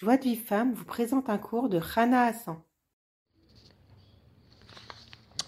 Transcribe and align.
Joie 0.00 0.16
de 0.16 0.22
vie 0.22 0.36
femme 0.36 0.74
vous 0.74 0.84
présente 0.84 1.28
un 1.28 1.38
cours 1.38 1.68
de 1.68 1.76
Rana 1.76 2.26
Hassan. 2.26 2.54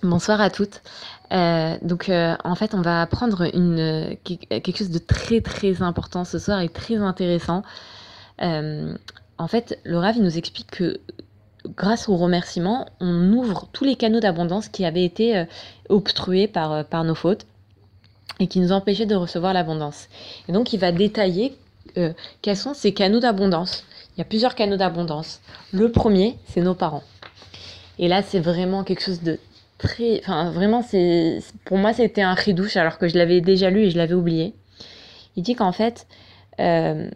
Bonsoir 0.03 0.41
à 0.41 0.51
toutes. 0.51 0.83
Euh, 1.31 1.77
donc 1.83 2.09
euh, 2.09 2.35
en 2.43 2.57
fait 2.57 2.75
on 2.75 2.81
va 2.81 3.01
apprendre 3.01 3.49
une, 3.55 4.17
quelque 4.25 4.77
chose 4.77 4.91
de 4.91 4.99
très 4.99 5.41
très 5.41 5.83
important 5.83 6.25
ce 6.25 6.41
soir 6.41 6.61
et 6.63 6.69
très 6.69 6.97
intéressant. 6.97 7.63
Euh, 8.43 8.93
en 9.39 9.47
fait 9.47 9.79
le 9.85 9.99
Rav 9.99 10.19
nous 10.19 10.37
explique 10.37 10.73
que 10.73 10.99
grâce 11.77 12.09
au 12.09 12.17
remerciement 12.17 12.89
on 12.99 13.33
ouvre 13.33 13.69
tous 13.73 13.85
les 13.85 13.95
canaux 13.95 14.19
d'abondance 14.19 14.69
qui 14.69 14.85
avaient 14.85 15.05
été 15.05 15.45
obstrués 15.89 16.49
par, 16.49 16.85
par 16.87 17.05
nos 17.05 17.15
fautes 17.15 17.47
et 18.41 18.49
qui 18.49 18.59
nous 18.59 18.73
empêchaient 18.73 19.07
de 19.07 19.15
recevoir 19.15 19.55
l'abondance. 19.55 20.09
Et 20.49 20.53
donc 20.53 20.73
il 20.73 20.81
va 20.81 20.91
détailler 20.91 21.57
quels 22.43 22.57
sont 22.57 22.75
ces 22.75 22.93
canaux 22.93 23.21
d'abondance. 23.21 23.85
Il 24.21 24.25
y 24.25 24.27
a 24.27 24.29
plusieurs 24.29 24.55
canaux 24.55 24.77
d'abondance. 24.77 25.41
Le 25.73 25.91
premier, 25.91 26.37
c'est 26.45 26.61
nos 26.61 26.75
parents. 26.75 27.03
Et 27.99 28.07
là, 28.07 28.21
c'est 28.21 28.39
vraiment 28.39 28.85
quelque 28.85 29.01
chose 29.01 29.23
de 29.23 29.39
très. 29.79 30.19
Enfin, 30.19 30.51
vraiment, 30.51 30.83
c'est 30.83 31.39
pour 31.65 31.79
moi, 31.79 31.95
c'était 31.95 32.21
un 32.21 32.37
douche 32.49 32.77
alors 32.77 32.99
que 32.99 33.09
je 33.09 33.17
l'avais 33.17 33.41
déjà 33.41 33.71
lu 33.71 33.85
et 33.85 33.91
je 33.91 33.97
l'avais 33.97 34.13
oublié. 34.13 34.53
Il 35.37 35.43
dit 35.43 35.55
qu'en 35.55 35.73
fait, 35.73 36.07
euh, 36.61 37.09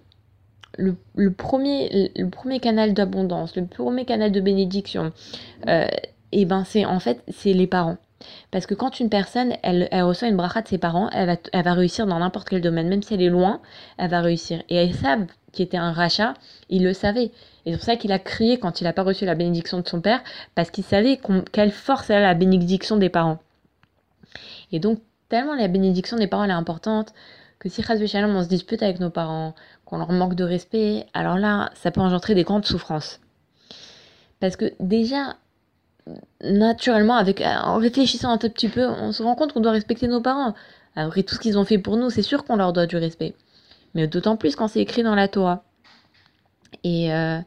le, 0.79 0.97
premier, 1.31 2.11
le 2.17 2.31
premier 2.31 2.59
canal 2.59 2.95
d'abondance, 2.95 3.55
le 3.55 3.67
premier 3.67 4.07
canal 4.07 4.33
de 4.33 4.41
bénédiction, 4.41 5.13
euh, 5.69 5.85
et 6.33 6.41
eh 6.41 6.45
ben 6.47 6.65
c'est 6.65 6.87
en 6.87 7.01
fait 7.01 7.23
c'est 7.29 7.53
les 7.53 7.67
parents. 7.67 7.99
Parce 8.51 8.65
que 8.65 8.73
quand 8.73 8.99
une 8.99 9.11
personne, 9.11 9.53
elle, 9.63 9.89
elle 9.91 10.05
reçoit 10.05 10.29
une 10.29 10.39
bracha 10.39 10.63
de 10.63 10.69
ses 10.69 10.79
parents, 10.79 11.11
elle 11.11 11.27
va, 11.27 11.37
elle 11.53 11.65
va 11.65 11.75
réussir 11.75 12.07
dans 12.07 12.19
n'importe 12.19 12.49
quel 12.49 12.63
domaine, 12.63 12.89
même 12.89 13.03
si 13.03 13.13
elle 13.13 13.21
est 13.21 13.29
loin, 13.29 13.61
elle 13.99 14.09
va 14.09 14.23
réussir. 14.23 14.63
Et 14.71 14.91
savent 14.95 15.27
qui 15.55 15.63
était 15.63 15.77
un 15.77 15.93
rachat, 15.93 16.35
il 16.69 16.85
le 16.85 16.93
savait. 16.93 17.31
Et 17.65 17.71
c'est 17.71 17.77
pour 17.77 17.85
ça 17.85 17.97
qu'il 17.97 18.13
a 18.13 18.19
crié 18.19 18.59
quand 18.59 18.81
il 18.81 18.85
n'a 18.85 18.93
pas 18.93 19.03
reçu 19.03 19.25
la 19.25 19.35
bénédiction 19.35 19.81
de 19.81 19.89
son 19.89 20.01
père, 20.01 20.23
parce 20.55 20.71
qu'il 20.71 20.85
savait 20.85 21.19
quelle 21.53 21.73
force 21.73 22.11
a 22.11 22.21
la 22.21 22.35
bénédiction 22.35 22.97
des 22.97 23.09
parents. 23.09 23.39
Et 24.73 24.81
donc, 24.81 25.01
tellement 25.29 25.55
la 25.55 25.69
bénédiction 25.69 26.17
des 26.17 26.27
parents 26.27 26.45
est 26.45 26.51
importante, 26.51 27.15
que 27.59 27.69
si 27.71 27.83
on 27.89 28.43
se 28.43 28.49
dispute 28.49 28.83
avec 28.83 29.01
nos 29.01 29.09
parents, 29.09 29.55
qu'on 29.87 29.97
leur 29.97 30.13
manque 30.13 30.35
de 30.35 30.45
respect, 30.45 31.07
alors 31.15 31.39
là, 31.39 31.71
ça 31.75 31.91
peut 31.91 32.01
engendrer 32.01 32.35
des 32.35 32.43
grandes 32.43 32.67
souffrances. 32.67 33.21
Parce 34.41 34.57
que 34.57 34.73
déjà, 34.81 35.37
naturellement, 36.43 37.15
en 37.15 37.79
réfléchissant 37.79 38.31
un 38.31 38.39
tout 38.39 38.51
petit 38.51 38.69
peu, 38.69 38.87
on 38.87 39.13
se 39.13 39.23
rend 39.23 39.35
compte 39.35 39.55
qu'on 39.55 39.61
doit 39.61 39.73
respecter 39.73 40.09
nos 40.09 40.21
parents. 40.21 40.55
Après 40.97 41.23
tout 41.23 41.35
ce 41.35 41.41
qu'ils 41.41 41.59
ont 41.59 41.65
fait 41.65 41.79
pour 41.79 41.97
nous, 41.97 42.11
c'est 42.11 42.23
sûr 42.23 42.45
qu'on 42.45 42.57
leur 42.57 42.73
doit 42.73 42.87
du 42.87 42.97
respect 42.97 43.35
mais 43.95 44.07
d'autant 44.07 44.37
plus 44.37 44.57
quand 44.57 44.69
c'est 44.69 44.81
écrit 44.81 45.03
dans 45.03 45.15
la 45.15 45.29
Torah. 45.29 45.65
Et 46.83 47.13
euh, 47.13 47.39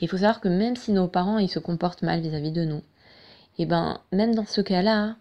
il 0.00 0.08
faut 0.08 0.16
savoir 0.16 0.40
que 0.40 0.48
même 0.48 0.76
si 0.76 0.92
nos 0.92 1.08
parents 1.08 1.38
ils 1.38 1.48
se 1.48 1.58
comportent 1.58 2.02
mal 2.02 2.20
vis-à-vis 2.20 2.52
de 2.52 2.64
nous, 2.64 2.82
et 3.56 3.62
eh 3.62 3.66
ben 3.66 4.00
même 4.10 4.34
dans 4.34 4.46
ce 4.46 4.60
cas-là, 4.60 5.14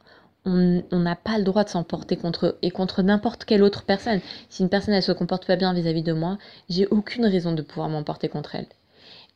on 0.46 0.84
n'a 0.92 1.16
pas 1.16 1.38
le 1.38 1.44
droit 1.44 1.64
de 1.64 1.70
s'emporter 1.70 2.18
contre 2.18 2.48
eux 2.48 2.58
et 2.62 2.72
contre 2.72 3.02
n'importe 3.02 3.46
quelle 3.46 3.64
autre 3.64 3.84
personne. 3.84 4.20
Si 4.50 4.64
une 4.64 4.70
personne 4.70 4.94
elle 4.94 5.04
se 5.04 5.12
comporte 5.12 5.46
pas 5.46 5.56
bien 5.56 5.72
vis-à-vis 5.74 6.02
de 6.02 6.14
moi, 6.14 6.38
j'ai 6.68 6.88
aucune 6.88 7.26
raison 7.26 7.54
de 7.54 7.62
pouvoir 7.62 7.90
m'emporter 7.90 8.28
contre 8.28 8.56
elle. 8.56 8.66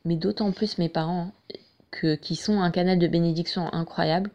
Mais 0.03 0.15
d'autant 0.15 0.51
plus 0.51 0.79
mes 0.79 0.89
parents 0.89 1.31
qui 2.21 2.35
sont 2.35 2.59
un 2.59 2.71
canal 2.71 2.99
de 2.99 3.07
bénédiction 3.07 3.73
incroyable, 3.73 4.31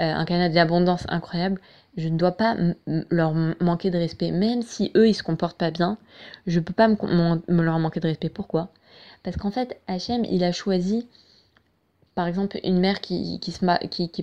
euh, 0.00 0.12
un 0.12 0.24
canal 0.24 0.52
d'abondance 0.52 1.04
incroyable, 1.08 1.60
je 1.96 2.08
ne 2.08 2.16
dois 2.16 2.32
pas 2.32 2.56
leur 2.86 3.34
manquer 3.60 3.90
de 3.90 3.98
respect. 3.98 4.30
Même 4.30 4.62
si 4.62 4.90
eux, 4.96 5.08
ils 5.08 5.14
se 5.14 5.22
comportent 5.22 5.58
pas 5.58 5.70
bien, 5.70 5.98
je 6.46 6.60
peux 6.60 6.72
pas 6.72 6.88
me, 6.88 7.62
leur 7.62 7.78
manquer 7.78 8.00
de 8.00 8.08
respect. 8.08 8.28
Pourquoi? 8.28 8.70
Parce 9.22 9.36
qu'en 9.36 9.50
fait, 9.50 9.80
Hachem, 9.86 10.24
il 10.24 10.42
a 10.44 10.52
choisi, 10.52 11.06
par 12.14 12.26
exemple, 12.26 12.58
une 12.64 12.80
mère 12.80 13.00
qui, 13.00 13.40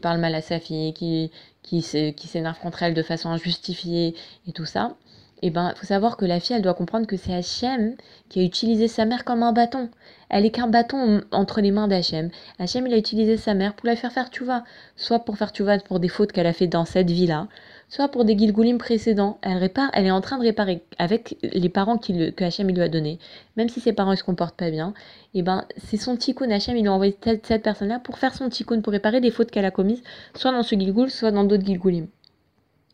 parle 0.02 0.20
mal 0.20 0.36
à 0.36 0.42
sa 0.42 0.60
fille, 0.60 0.94
qui 0.94 1.82
s'énerve 1.82 2.60
contre 2.60 2.84
elle 2.84 2.94
de 2.94 3.04
façon 3.04 3.30
injustifiée 3.30 4.16
et 4.48 4.52
tout 4.52 4.66
ça. 4.66 4.96
Et 5.42 5.48
eh 5.48 5.50
ben, 5.52 5.74
faut 5.78 5.86
savoir 5.86 6.18
que 6.18 6.26
la 6.26 6.42
fille, 6.42 6.58
elle 6.58 6.62
doit 6.62 6.74
comprendre 6.74 7.08
que 7.08 7.16
c'est 7.16 7.34
Hachem 7.34 7.96
qui 8.28 8.42
a 8.42 8.44
utilisé 8.44 8.90
sa 8.90 9.06
mère 9.06 9.24
comme 9.24 9.42
un 9.42 9.54
bâton. 9.54 9.90
Elle 10.30 10.46
est 10.46 10.52
qu'un 10.52 10.68
bâton 10.68 11.22
entre 11.32 11.62
les 11.62 11.72
mains 11.72 11.88
d'Hachem. 11.88 12.30
Hachem, 12.60 12.86
il 12.86 12.94
a 12.94 12.98
utilisé 12.98 13.38
sa 13.38 13.54
mère 13.54 13.74
pour 13.74 13.88
la 13.88 13.96
faire 13.96 14.12
faire 14.12 14.30
vois 14.42 14.66
Soit 14.98 15.20
pour 15.20 15.38
faire 15.38 15.54
vois 15.60 15.78
pour 15.78 16.02
des 16.02 16.10
fautes 16.10 16.34
qu'elle 16.34 16.46
a 16.46 16.52
fait 16.52 16.68
dans 16.68 16.84
cette 16.84 17.10
vie-là, 17.10 17.48
soit 17.88 18.10
pour 18.10 18.26
des 18.26 18.38
gilgoulim 18.38 18.78
précédents. 18.78 19.40
Elle 19.42 19.58
répare, 19.58 19.90
elle 19.94 20.08
est 20.08 20.12
en 20.12 20.20
train 20.20 20.38
de 20.38 20.44
réparer 20.44 20.84
avec 20.98 21.38
les 21.42 21.70
parents 21.70 21.98
qu'il, 21.98 22.34
que 22.36 22.44
Hachem 22.44 22.68
lui 22.68 22.82
a 22.82 22.90
donné. 22.90 23.18
Même 23.56 23.70
si 23.70 23.80
ses 23.80 23.94
parents, 23.94 24.12
ils 24.12 24.18
se 24.18 24.26
comportent 24.26 24.58
pas 24.58 24.70
bien, 24.72 24.94
et 25.34 25.40
eh 25.40 25.42
ben, 25.42 25.66
c'est 25.78 25.98
son 25.98 26.18
tikkun. 26.18 26.52
Hachem, 26.52 26.76
il 26.76 26.88
a 26.88 26.92
envoyé 26.92 27.18
cette, 27.24 27.48
cette 27.48 27.64
personne-là 27.64 28.00
pour 28.00 28.18
faire 28.18 28.36
son 28.36 28.50
tikkun, 28.50 28.82
pour 28.82 28.92
réparer 28.92 29.22
des 29.22 29.32
fautes 29.32 29.52
qu'elle 29.52 29.66
a 29.66 29.72
commises, 29.72 30.04
soit 30.36 30.52
dans 30.52 30.64
ce 30.64 30.76
gilgoul, 30.76 31.10
soit 31.10 31.32
dans 31.32 31.46
d'autres 31.46 31.66
gilgoulim. 31.66 32.08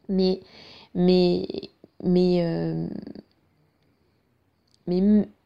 Mais, 0.09 0.41
mais, 0.93 1.47
mais, 2.05 2.45
euh, 2.45 2.87
mais, 4.87 5.01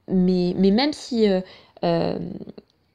mais, 0.07 0.53
mais, 0.57 0.71
même 0.71 0.93
si. 0.93 1.27
Euh, 1.27 1.41
euh, 1.83 2.19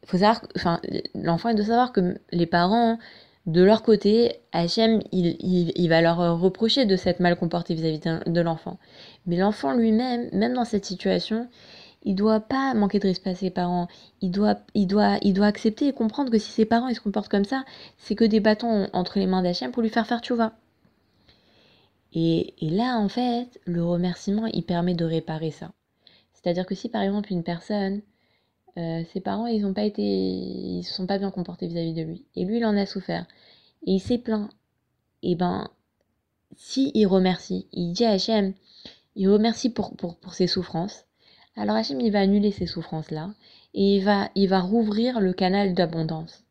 faut 0.06 0.18
savoir, 0.18 0.42
enfin, 0.54 0.80
l'enfant 1.14 1.54
doit 1.54 1.64
savoir 1.64 1.90
que 1.92 2.18
les 2.30 2.44
parents, 2.44 2.98
de 3.46 3.62
leur 3.62 3.82
côté, 3.82 4.34
Hachem, 4.52 5.00
il, 5.12 5.38
il, 5.40 5.88
va 5.88 6.02
leur 6.02 6.38
reprocher 6.38 6.84
de 6.84 6.94
s'être 6.94 7.20
mal 7.20 7.36
comporté 7.36 7.74
vis-à-vis 7.74 8.00
de, 8.26 8.40
l'enfant. 8.42 8.78
Mais 9.26 9.38
l'enfant 9.38 9.72
lui-même, 9.72 10.28
même 10.32 10.52
dans 10.52 10.66
cette 10.66 10.84
situation, 10.84 11.48
il 12.02 12.14
doit 12.16 12.40
pas 12.40 12.74
manquer 12.74 12.98
de 12.98 13.08
respect 13.08 13.30
à 13.30 13.34
ses 13.34 13.48
parents. 13.48 13.88
Il 14.20 14.30
doit, 14.30 14.58
il 14.74 14.86
doit, 14.86 15.16
il 15.22 15.32
doit 15.32 15.46
accepter 15.46 15.88
et 15.88 15.92
comprendre 15.94 16.30
que 16.30 16.38
si 16.38 16.50
ses 16.50 16.66
parents 16.66 16.88
ils 16.88 16.96
se 16.96 17.00
comportent 17.00 17.30
comme 17.30 17.46
ça, 17.46 17.64
c'est 17.96 18.14
que 18.14 18.24
des 18.24 18.40
bâtons 18.40 18.88
entre 18.92 19.18
les 19.18 19.26
mains 19.26 19.42
d'Hachem 19.42 19.72
pour 19.72 19.82
lui 19.82 19.88
faire 19.88 20.06
faire 20.06 20.20
tu 20.20 20.34
et, 22.14 22.54
là, 22.60 22.98
en 22.98 23.08
fait, 23.08 23.60
le 23.66 23.84
remerciement, 23.84 24.46
il 24.46 24.62
permet 24.62 24.94
de 24.94 25.04
réparer 25.04 25.50
ça. 25.50 25.72
C'est-à-dire 26.32 26.66
que 26.66 26.74
si 26.74 26.88
par 26.88 27.02
exemple 27.02 27.32
une 27.32 27.42
personne, 27.42 28.02
euh, 28.76 29.02
ses 29.12 29.20
parents, 29.20 29.46
ils 29.46 29.66
ont 29.66 29.74
pas 29.74 29.84
été, 29.84 30.02
ils 30.02 30.84
se 30.84 30.94
sont 30.94 31.06
pas 31.06 31.18
bien 31.18 31.30
comportés 31.30 31.66
vis-à-vis 31.66 31.94
de 31.94 32.02
lui, 32.02 32.24
et 32.36 32.44
lui, 32.44 32.58
il 32.58 32.64
en 32.64 32.76
a 32.76 32.86
souffert, 32.86 33.26
et 33.86 33.92
il 33.92 34.00
s'est 34.00 34.18
plaint, 34.18 34.50
et 35.22 35.34
ben, 35.34 35.68
si 36.56 36.92
il 36.94 37.06
remercie, 37.06 37.66
il 37.72 37.92
dit 37.92 38.04
à 38.04 38.12
Hachem, 38.12 38.54
il 39.16 39.28
remercie 39.28 39.70
pour, 39.70 39.96
pour, 39.96 40.16
pour 40.16 40.34
ses 40.34 40.46
souffrances, 40.46 41.06
alors 41.56 41.76
Hachem, 41.76 42.00
il 42.00 42.12
va 42.12 42.20
annuler 42.20 42.50
ces 42.50 42.66
souffrances-là, 42.66 43.32
et 43.74 43.96
il 43.96 44.04
va, 44.04 44.30
il 44.34 44.48
va 44.48 44.60
rouvrir 44.60 45.20
le 45.20 45.32
canal 45.32 45.74
d'abondance. 45.74 46.44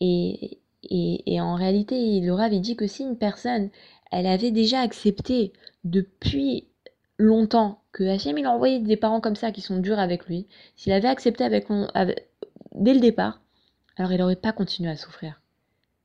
Et, 0.00 0.58
et, 0.82 1.34
et, 1.34 1.40
en 1.40 1.54
réalité, 1.54 2.20
le 2.20 2.32
Rav, 2.32 2.52
il 2.52 2.60
dit 2.60 2.76
que 2.76 2.86
si 2.86 3.02
une 3.02 3.16
personne, 3.16 3.70
elle 4.10 4.26
avait 4.26 4.50
déjà 4.50 4.80
accepté 4.80 5.52
depuis 5.84 6.68
longtemps 7.18 7.80
que 7.92 8.04
Hachem 8.04 8.38
il 8.38 8.46
a 8.46 8.78
des 8.78 8.96
parents 8.96 9.20
comme 9.20 9.36
ça 9.36 9.52
qui 9.52 9.60
sont 9.60 9.78
durs 9.78 9.98
avec 9.98 10.26
lui, 10.26 10.46
s'il 10.76 10.92
avait 10.92 11.08
accepté 11.08 11.44
avec, 11.44 11.66
dès 12.74 12.94
le 12.94 13.00
départ, 13.00 13.40
alors 13.96 14.12
il 14.12 14.18
n'aurait 14.18 14.36
pas 14.36 14.52
continué 14.52 14.90
à 14.90 14.96
souffrir. 14.96 15.40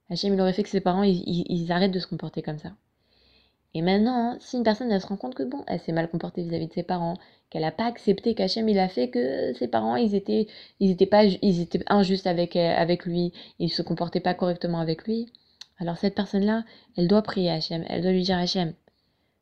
Hachem 0.10 0.34
il 0.34 0.42
aurait 0.42 0.54
fait 0.54 0.64
que 0.64 0.70
ses 0.70 0.82
parents 0.82 1.04
ils, 1.04 1.72
arrêtent 1.72 1.92
de 1.92 2.00
se 2.00 2.08
comporter 2.08 2.42
comme 2.42 2.60
ça. 2.60 2.72
Et 3.74 3.82
maintenant, 3.82 4.36
si 4.42 4.58
une 4.58 4.64
personne 4.64 4.92
elle 4.92 5.00
se 5.00 5.08
rend 5.08 5.16
compte 5.16 5.36
que 5.36 5.44
bon, 5.44 5.64
elle 5.68 5.80
s'est 5.80 5.94
mal 5.94 6.10
comportée 6.10 6.44
vis-à-vis 6.44 6.68
de 6.68 6.74
ses 6.74 6.84
parents, 6.84 7.16
qu'elle 7.50 7.62
n'a 7.62 7.72
pas 7.72 7.86
accepté 7.86 8.36
qu'Hachem 8.36 8.68
il 8.68 8.80
a 8.80 8.90
fait 8.90 9.10
que 9.10 9.54
ses 9.54 9.68
parents 9.68 9.96
ils 9.96 10.16
étaient 10.16 10.48
ils 10.80 10.92
étaient 10.92 11.06
pas 11.06 11.24
ils 11.26 11.62
étaient 11.62 11.84
injustes 11.88 12.28
avec 12.28 12.56
avec 12.56 13.06
lui, 13.06 13.34
ils 13.60 13.70
se 13.70 13.82
comportaient 13.82 14.20
pas 14.20 14.34
correctement 14.34 14.80
avec 14.80 15.06
lui, 15.06 15.32
alors 15.82 15.98
cette 15.98 16.14
personne-là, 16.14 16.64
elle 16.96 17.08
doit 17.08 17.24
prier 17.24 17.50
Hachem, 17.50 17.84
elle 17.90 18.04
doit 18.04 18.12
lui 18.12 18.22
dire 18.22 18.38
Hachem, 18.38 18.74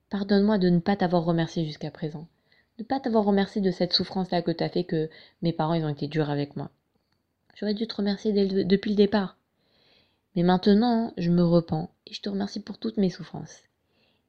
pardonne-moi 0.10 0.58
de 0.58 0.70
ne 0.70 0.80
pas 0.80 0.96
t'avoir 0.96 1.26
remercié 1.26 1.66
jusqu'à 1.66 1.92
présent, 1.92 2.28
de 2.78 2.84
ne 2.84 2.88
pas 2.88 3.02
t'avoir 3.02 3.26
remercié 3.26 3.60
de 3.60 3.72
cette 3.72 3.92
souffrance-là 3.92 4.42
que 4.42 4.52
tu 4.52 4.64
as 4.64 4.70
fait 4.70 4.86
que 4.86 5.10
mes 5.42 5.52
parents 5.52 5.74
ils 5.74 5.84
ont 5.84 5.90
été 5.90 6.08
durs 6.08 6.30
avec 6.30 6.56
moi. 6.56 6.72
J'aurais 7.56 7.74
dû 7.74 7.88
te 7.88 7.96
remercier 7.96 8.32
depuis 8.64 8.92
le 8.92 8.96
départ. 8.96 9.36
Mais 10.38 10.44
maintenant, 10.44 11.12
je 11.18 11.30
me 11.30 11.44
repens 11.44 11.90
et 12.08 12.14
je 12.14 12.22
te 12.22 12.30
remercie 12.30 12.62
pour 12.62 12.78
toutes 12.78 12.96
mes 12.96 13.10
souffrances. 13.10 13.64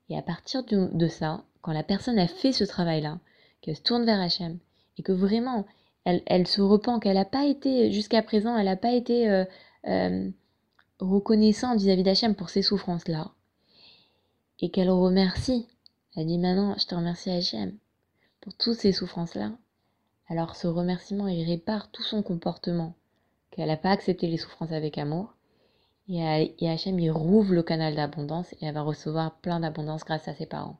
Et 0.08 0.18
à 0.18 0.22
partir 0.22 0.64
de, 0.64 1.06
ça, 1.06 1.44
quand 1.62 1.72
la 1.72 1.84
personne 1.84 2.18
a 2.18 2.26
fait 2.26 2.50
ce 2.50 2.64
travail-là, 2.64 3.20
qu'elle 3.60 3.76
se 3.76 3.82
tourne 3.82 4.04
vers 4.04 4.18
Hachem, 4.18 4.58
et 4.98 5.04
que 5.04 5.12
vraiment, 5.12 5.64
elle, 6.04 6.48
se 6.48 6.60
repent, 6.60 6.98
qu'elle 6.98 7.14
n'a 7.14 7.24
pas 7.24 7.44
été, 7.44 7.92
jusqu'à 7.92 8.22
présent, 8.22 8.56
elle 8.56 8.64
n'a 8.64 8.74
pas 8.74 8.90
été 8.94 9.30
euh, 9.30 9.44
euh, 9.86 10.28
reconnaissant 11.00 11.76
vis-à-vis 11.76 12.02
d'Hachem 12.02 12.34
pour 12.34 12.50
ces 12.50 12.62
souffrances-là, 12.62 13.30
et 14.60 14.70
qu'elle 14.70 14.90
remercie, 14.90 15.66
elle 16.16 16.26
dit 16.26 16.38
maintenant, 16.38 16.76
je 16.78 16.86
te 16.86 16.94
remercie 16.94 17.30
Hachem 17.30 17.76
pour 18.40 18.54
toutes 18.54 18.78
ces 18.78 18.92
souffrances-là, 18.92 19.52
alors 20.28 20.56
ce 20.56 20.66
remerciement, 20.66 21.28
il 21.28 21.44
répare 21.44 21.90
tout 21.90 22.02
son 22.02 22.22
comportement, 22.22 22.94
qu'elle 23.50 23.68
n'a 23.68 23.76
pas 23.76 23.90
accepté 23.90 24.26
les 24.26 24.38
souffrances 24.38 24.72
avec 24.72 24.98
amour, 24.98 25.34
et, 26.08 26.68
Hachem, 26.68 26.98
il 26.98 27.10
rouvre 27.10 27.54
le 27.54 27.62
canal 27.62 27.94
d'abondance, 27.94 28.52
et 28.54 28.66
elle 28.66 28.74
va 28.74 28.82
recevoir 28.82 29.36
plein 29.36 29.60
d'abondance 29.60 30.04
grâce 30.04 30.26
à 30.26 30.34
ses 30.34 30.46
parents. 30.46 30.78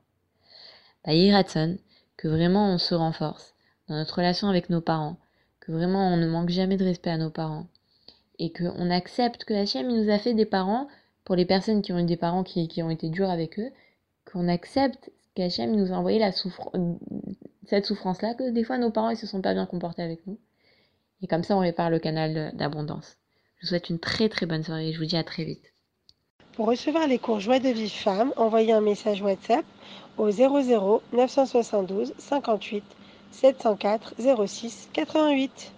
Bah, 1.05 1.13
Ratson, 1.31 1.77
que 2.17 2.27
vraiment 2.27 2.73
on 2.73 2.77
se 2.77 2.93
renforce 2.93 3.55
dans 3.87 3.95
notre 3.95 4.15
relation 4.15 4.49
avec 4.49 4.69
nos 4.69 4.81
parents, 4.81 5.17
que 5.59 5.71
vraiment 5.71 6.13
on 6.13 6.17
ne 6.17 6.27
manque 6.27 6.49
jamais 6.49 6.77
de 6.77 6.83
respect 6.83 7.11
à 7.11 7.17
nos 7.17 7.29
parents 7.29 7.67
et 8.41 8.51
qu'on 8.51 8.89
accepte 8.89 9.43
que 9.45 9.53
Hachem 9.53 9.87
nous 9.87 10.09
a 10.09 10.17
fait 10.17 10.33
des 10.33 10.47
parents, 10.47 10.87
pour 11.25 11.35
les 11.35 11.45
personnes 11.45 11.83
qui 11.83 11.93
ont 11.93 11.99
eu 11.99 12.05
des 12.05 12.17
parents 12.17 12.43
qui, 12.43 12.67
qui 12.67 12.81
ont 12.81 12.89
été 12.89 13.09
durs 13.09 13.29
avec 13.29 13.59
eux, 13.59 13.69
qu'on 14.25 14.47
accepte 14.47 15.11
qu'Hachem 15.35 15.75
nous 15.75 15.93
a 15.93 15.95
envoyé 15.95 16.17
la 16.17 16.31
cette 16.31 17.85
souffrance-là, 17.85 18.33
que 18.33 18.49
des 18.49 18.63
fois 18.63 18.79
nos 18.79 18.89
parents 18.89 19.11
ils 19.11 19.17
se 19.17 19.27
sont 19.27 19.43
pas 19.43 19.53
bien 19.53 19.67
comportés 19.67 20.01
avec 20.01 20.25
nous. 20.25 20.39
Et 21.21 21.27
comme 21.27 21.43
ça, 21.43 21.55
on 21.55 21.59
répare 21.59 21.91
le 21.91 21.99
canal 21.99 22.51
d'abondance. 22.55 23.17
Je 23.59 23.67
vous 23.67 23.69
souhaite 23.69 23.91
une 23.91 23.99
très 23.99 24.27
très 24.27 24.47
bonne 24.47 24.63
soirée 24.63 24.89
et 24.89 24.93
je 24.93 24.97
vous 24.97 25.05
dis 25.05 25.17
à 25.17 25.23
très 25.23 25.43
vite. 25.43 25.71
Pour 26.53 26.65
recevoir 26.65 27.07
les 27.07 27.19
cours 27.19 27.39
Joie 27.39 27.59
de 27.59 27.69
vie 27.69 27.89
femme, 27.89 28.33
envoyez 28.37 28.73
un 28.73 28.81
message 28.81 29.21
WhatsApp 29.21 29.65
au 30.17 30.31
00 30.31 31.03
972 31.13 32.15
58 32.17 32.83
704 33.29 34.15
06 34.47 34.89
88. 34.93 35.73